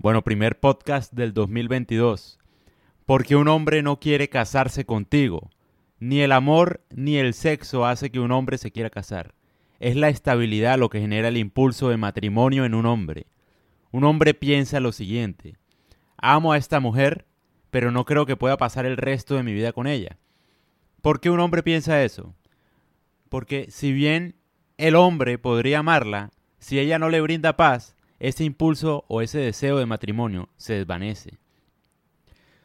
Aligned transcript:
Bueno, 0.00 0.22
primer 0.22 0.60
podcast 0.60 1.12
del 1.12 1.34
2022. 1.34 2.38
Porque 3.04 3.34
un 3.34 3.48
hombre 3.48 3.82
no 3.82 3.98
quiere 3.98 4.28
casarse 4.28 4.84
contigo. 4.84 5.50
Ni 5.98 6.20
el 6.20 6.30
amor 6.30 6.84
ni 6.94 7.16
el 7.16 7.34
sexo 7.34 7.84
hace 7.84 8.12
que 8.12 8.20
un 8.20 8.30
hombre 8.30 8.58
se 8.58 8.70
quiera 8.70 8.90
casar. 8.90 9.34
Es 9.80 9.96
la 9.96 10.08
estabilidad 10.08 10.78
lo 10.78 10.88
que 10.88 11.00
genera 11.00 11.26
el 11.26 11.36
impulso 11.36 11.88
de 11.88 11.96
matrimonio 11.96 12.64
en 12.64 12.74
un 12.74 12.86
hombre. 12.86 13.26
Un 13.90 14.04
hombre 14.04 14.34
piensa 14.34 14.78
lo 14.78 14.92
siguiente. 14.92 15.56
Amo 16.16 16.52
a 16.52 16.58
esta 16.58 16.78
mujer, 16.78 17.26
pero 17.72 17.90
no 17.90 18.04
creo 18.04 18.24
que 18.24 18.36
pueda 18.36 18.56
pasar 18.56 18.86
el 18.86 18.98
resto 18.98 19.34
de 19.34 19.42
mi 19.42 19.52
vida 19.52 19.72
con 19.72 19.88
ella. 19.88 20.16
¿Por 21.02 21.18
qué 21.18 21.28
un 21.28 21.40
hombre 21.40 21.64
piensa 21.64 22.04
eso? 22.04 22.36
Porque 23.28 23.66
si 23.68 23.92
bien 23.92 24.36
el 24.76 24.94
hombre 24.94 25.38
podría 25.38 25.80
amarla, 25.80 26.30
si 26.60 26.78
ella 26.78 27.00
no 27.00 27.08
le 27.08 27.20
brinda 27.20 27.56
paz, 27.56 27.96
ese 28.20 28.44
impulso 28.44 29.04
o 29.08 29.22
ese 29.22 29.38
deseo 29.38 29.78
de 29.78 29.86
matrimonio 29.86 30.48
se 30.56 30.74
desvanece. 30.74 31.38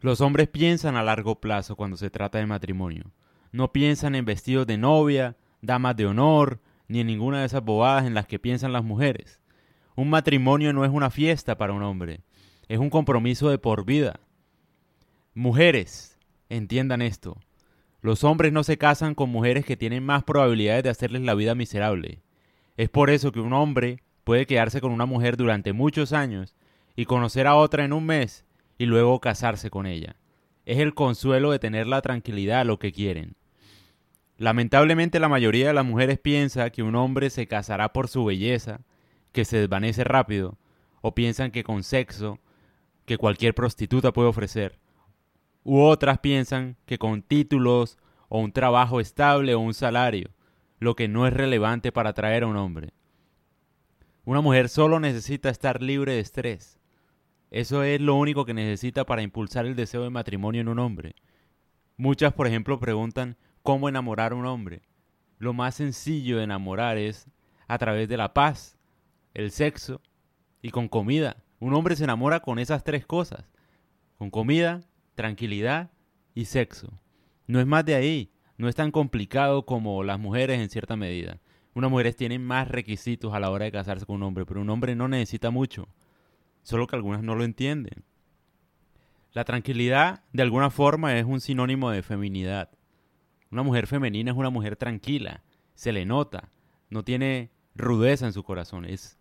Los 0.00 0.20
hombres 0.20 0.48
piensan 0.48 0.96
a 0.96 1.02
largo 1.02 1.40
plazo 1.40 1.74
cuando 1.74 1.96
se 1.96 2.10
trata 2.10 2.38
de 2.38 2.46
matrimonio. 2.46 3.10
No 3.50 3.72
piensan 3.72 4.14
en 4.14 4.24
vestidos 4.24 4.66
de 4.66 4.78
novia, 4.78 5.36
damas 5.60 5.96
de 5.96 6.06
honor, 6.06 6.60
ni 6.86 7.00
en 7.00 7.06
ninguna 7.06 7.40
de 7.40 7.46
esas 7.46 7.64
bobadas 7.64 8.06
en 8.06 8.14
las 8.14 8.26
que 8.26 8.38
piensan 8.38 8.72
las 8.72 8.84
mujeres. 8.84 9.40
Un 9.96 10.10
matrimonio 10.10 10.72
no 10.72 10.84
es 10.84 10.90
una 10.90 11.10
fiesta 11.10 11.58
para 11.58 11.72
un 11.72 11.82
hombre, 11.82 12.20
es 12.68 12.78
un 12.78 12.90
compromiso 12.90 13.50
de 13.50 13.58
por 13.58 13.84
vida. 13.84 14.20
Mujeres, 15.34 16.18
entiendan 16.48 17.02
esto. 17.02 17.38
Los 18.00 18.22
hombres 18.22 18.52
no 18.52 18.62
se 18.62 18.78
casan 18.78 19.14
con 19.14 19.30
mujeres 19.30 19.64
que 19.64 19.76
tienen 19.76 20.04
más 20.04 20.22
probabilidades 20.22 20.84
de 20.84 20.90
hacerles 20.90 21.22
la 21.22 21.34
vida 21.34 21.54
miserable. 21.54 22.22
Es 22.76 22.88
por 22.88 23.10
eso 23.10 23.32
que 23.32 23.40
un 23.40 23.52
hombre 23.52 24.02
puede 24.28 24.44
quedarse 24.44 24.82
con 24.82 24.92
una 24.92 25.06
mujer 25.06 25.38
durante 25.38 25.72
muchos 25.72 26.12
años 26.12 26.54
y 26.94 27.06
conocer 27.06 27.46
a 27.46 27.54
otra 27.54 27.86
en 27.86 27.94
un 27.94 28.04
mes 28.04 28.44
y 28.76 28.84
luego 28.84 29.20
casarse 29.20 29.70
con 29.70 29.86
ella. 29.86 30.16
Es 30.66 30.80
el 30.80 30.92
consuelo 30.92 31.50
de 31.50 31.58
tener 31.58 31.86
la 31.86 32.02
tranquilidad 32.02 32.60
a 32.60 32.64
lo 32.64 32.78
que 32.78 32.92
quieren. 32.92 33.36
Lamentablemente 34.36 35.18
la 35.18 35.30
mayoría 35.30 35.68
de 35.68 35.72
las 35.72 35.86
mujeres 35.86 36.18
piensa 36.18 36.68
que 36.68 36.82
un 36.82 36.94
hombre 36.94 37.30
se 37.30 37.46
casará 37.46 37.94
por 37.94 38.08
su 38.08 38.22
belleza, 38.26 38.80
que 39.32 39.46
se 39.46 39.60
desvanece 39.60 40.04
rápido, 40.04 40.58
o 41.00 41.14
piensan 41.14 41.50
que 41.50 41.64
con 41.64 41.82
sexo, 41.82 42.38
que 43.06 43.16
cualquier 43.16 43.54
prostituta 43.54 44.12
puede 44.12 44.28
ofrecer. 44.28 44.78
U 45.64 45.80
otras 45.80 46.18
piensan 46.18 46.76
que 46.84 46.98
con 46.98 47.22
títulos 47.22 47.96
o 48.28 48.40
un 48.40 48.52
trabajo 48.52 49.00
estable 49.00 49.54
o 49.54 49.60
un 49.60 49.72
salario, 49.72 50.28
lo 50.80 50.96
que 50.96 51.08
no 51.08 51.26
es 51.26 51.32
relevante 51.32 51.92
para 51.92 52.10
atraer 52.10 52.42
a 52.42 52.48
un 52.48 52.58
hombre. 52.58 52.92
Una 54.28 54.42
mujer 54.42 54.68
solo 54.68 55.00
necesita 55.00 55.48
estar 55.48 55.82
libre 55.82 56.12
de 56.12 56.20
estrés. 56.20 56.78
Eso 57.50 57.82
es 57.82 57.98
lo 57.98 58.14
único 58.14 58.44
que 58.44 58.52
necesita 58.52 59.06
para 59.06 59.22
impulsar 59.22 59.64
el 59.64 59.74
deseo 59.74 60.02
de 60.02 60.10
matrimonio 60.10 60.60
en 60.60 60.68
un 60.68 60.80
hombre. 60.80 61.14
Muchas, 61.96 62.34
por 62.34 62.46
ejemplo, 62.46 62.78
preguntan 62.78 63.38
cómo 63.62 63.88
enamorar 63.88 64.32
a 64.32 64.34
un 64.34 64.44
hombre. 64.44 64.82
Lo 65.38 65.54
más 65.54 65.76
sencillo 65.76 66.36
de 66.36 66.44
enamorar 66.44 66.98
es 66.98 67.26
a 67.68 67.78
través 67.78 68.06
de 68.06 68.18
la 68.18 68.34
paz, 68.34 68.76
el 69.32 69.50
sexo 69.50 70.02
y 70.60 70.72
con 70.72 70.88
comida. 70.88 71.42
Un 71.58 71.72
hombre 71.72 71.96
se 71.96 72.04
enamora 72.04 72.40
con 72.40 72.58
esas 72.58 72.84
tres 72.84 73.06
cosas. 73.06 73.50
Con 74.18 74.28
comida, 74.28 74.82
tranquilidad 75.14 75.90
y 76.34 76.44
sexo. 76.44 76.92
No 77.46 77.60
es 77.60 77.66
más 77.66 77.86
de 77.86 77.94
ahí. 77.94 78.30
No 78.58 78.68
es 78.68 78.74
tan 78.74 78.90
complicado 78.90 79.64
como 79.64 80.04
las 80.04 80.20
mujeres 80.20 80.60
en 80.60 80.68
cierta 80.68 80.96
medida. 80.96 81.40
Unas 81.78 81.92
mujeres 81.92 82.16
tienen 82.16 82.44
más 82.44 82.66
requisitos 82.66 83.32
a 83.32 83.38
la 83.38 83.50
hora 83.52 83.66
de 83.66 83.70
casarse 83.70 84.04
con 84.04 84.16
un 84.16 84.24
hombre, 84.24 84.44
pero 84.44 84.60
un 84.60 84.68
hombre 84.68 84.96
no 84.96 85.06
necesita 85.06 85.50
mucho, 85.50 85.86
solo 86.64 86.88
que 86.88 86.96
algunas 86.96 87.22
no 87.22 87.36
lo 87.36 87.44
entienden. 87.44 88.02
La 89.30 89.44
tranquilidad, 89.44 90.24
de 90.32 90.42
alguna 90.42 90.70
forma, 90.70 91.16
es 91.16 91.24
un 91.24 91.40
sinónimo 91.40 91.92
de 91.92 92.02
feminidad. 92.02 92.70
Una 93.52 93.62
mujer 93.62 93.86
femenina 93.86 94.32
es 94.32 94.36
una 94.36 94.50
mujer 94.50 94.74
tranquila, 94.74 95.44
se 95.76 95.92
le 95.92 96.04
nota, 96.04 96.50
no 96.90 97.04
tiene 97.04 97.52
rudeza 97.76 98.26
en 98.26 98.32
su 98.32 98.42
corazón, 98.42 98.84
es 98.84 99.16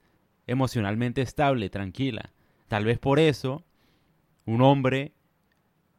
emocionalmente 0.47 1.21
estable, 1.21 1.69
tranquila. 1.69 2.33
Tal 2.67 2.85
vez 2.85 2.97
por 2.97 3.19
eso 3.19 3.65
un 4.47 4.63
hombre 4.63 5.13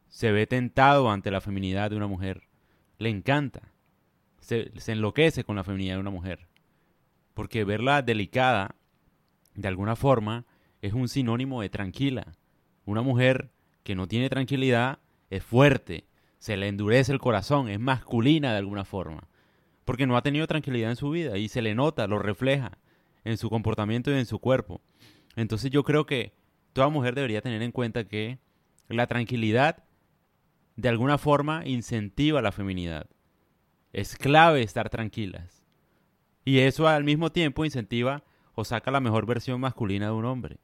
se 0.09 0.33
ve 0.33 0.49
tentado 0.49 1.09
ante 1.09 1.31
la 1.31 1.41
feminidad 1.41 1.91
de 1.91 1.97
una 1.97 2.09
mujer. 2.09 2.49
Le 2.99 3.11
encanta. 3.11 3.71
Se, 4.49 4.71
enloquece 4.87 5.45
con 5.45 5.57
la 5.57 5.63
feminidad 5.65 5.97
de 5.97 6.01
una 6.01 6.11
mujer 6.11 6.49
porque 7.35 7.65
verla 7.65 8.01
delicada, 8.01 8.77
de 9.55 9.69
alguna 9.69 9.95
forma, 9.95 10.47
es 10.81 10.95
un 10.95 11.07
sinónimo 11.09 11.61
de 11.61 11.69
tranquila. 11.69 12.33
Una 12.87 13.03
mujer 13.03 13.51
que 13.85 13.95
no 13.95 14.09
tiene 14.09 14.31
tranquilidad 14.31 15.01
es 15.29 15.45
fuerte, 15.45 16.07
se 16.39 16.57
le 16.57 16.67
endurece 16.67 17.13
el 17.13 17.21
corazón, 17.21 17.69
es 17.69 17.79
masculina 17.79 18.53
de 18.53 18.59
alguna 18.59 18.87
forma, 18.87 19.29
porque 19.85 20.07
no 20.07 20.17
ha 20.17 20.23
tenido 20.23 20.47
tranquilidad 20.47 20.91
en 20.91 20.97
su 20.97 21.11
vida 21.11 21.37
y 21.37 21.49
se 21.49 21.61
le 21.61 21.75
nota, 21.75 22.07
lo 22.07 22.19
refleja 22.19 22.79
en 23.23 23.37
su 23.37 23.51
comportamiento 23.51 24.11
y 24.11 24.15
en 24.15 24.27
su 24.27 24.39
cuerpo. 24.39 24.81
Entonces 25.37 25.71
yo 25.71 25.85
creo 25.85 26.07
que 26.07 26.33
toda 26.73 26.89
mujer 26.89 27.15
debería 27.15 27.43
tener 27.43 27.61
en 27.61 27.71
cuenta 27.71 28.09
que 28.09 28.39
la 28.89 29.07
tranquilidad 29.07 29.85
de 30.77 30.89
alguna 30.89 31.19
forma 31.19 31.67
incentiva 31.67 32.41
la 32.41 32.51
feminidad. 32.51 33.07
Es 33.93 34.17
clave 34.17 34.63
estar 34.63 34.91
tranquilas. 34.91 35.65
Y 36.45 36.61
eso 36.61 36.89
al 36.89 37.05
mismo 37.05 37.31
tiempo 37.31 37.65
incentiva 37.65 38.23
o 38.55 38.65
saca 38.65 38.91
la 38.91 39.01
mejor 39.01 39.27
versión 39.27 39.61
masculina 39.61 40.07
de 40.07 40.13
un 40.13 40.25
hombre. 40.25 40.59